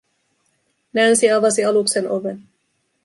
[0.97, 2.41] Nancy avasi aluksen oven.